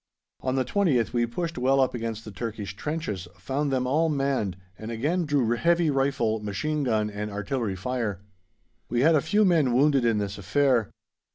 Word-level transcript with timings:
On 0.41 0.55
the 0.55 0.65
20th 0.65 1.13
we 1.13 1.27
pushed 1.27 1.59
well 1.59 1.79
up 1.79 1.93
against 1.93 2.25
the 2.25 2.31
Turkish 2.31 2.75
trenches, 2.75 3.27
found 3.35 3.71
them 3.71 3.85
all 3.85 4.09
manned, 4.09 4.57
and 4.75 4.89
again 4.89 5.25
drew 5.27 5.47
heavy 5.51 5.91
rifle, 5.91 6.39
machine 6.39 6.81
gun 6.83 7.07
and 7.07 7.29
artillery 7.29 7.75
fire. 7.75 8.19
We 8.89 9.01
had 9.01 9.13
a 9.13 9.21
few 9.21 9.45
men 9.45 9.73
wounded 9.73 10.03
in 10.03 10.17
this 10.17 10.39
affair. 10.39 10.89